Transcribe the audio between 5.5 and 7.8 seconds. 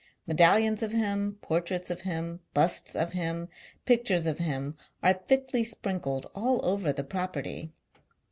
sprinkled all over the property.